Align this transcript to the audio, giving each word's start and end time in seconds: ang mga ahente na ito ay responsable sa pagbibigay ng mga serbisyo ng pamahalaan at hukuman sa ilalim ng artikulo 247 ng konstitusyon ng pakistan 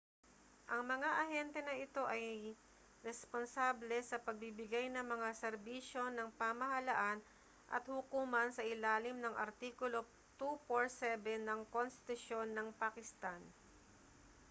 ang 0.73 0.81
mga 0.93 1.09
ahente 1.29 1.59
na 1.63 1.75
ito 1.85 2.01
ay 2.15 2.25
responsable 3.09 3.97
sa 4.09 4.17
pagbibigay 4.27 4.85
ng 4.91 5.05
mga 5.13 5.29
serbisyo 5.41 6.03
ng 6.11 6.29
pamahalaan 6.41 7.19
at 7.75 7.83
hukuman 7.93 8.49
sa 8.53 8.65
ilalim 8.73 9.17
ng 9.21 9.37
artikulo 9.45 9.99
247 10.41 11.45
ng 11.47 11.59
konstitusyon 11.75 12.47
ng 12.53 12.67
pakistan 12.81 13.39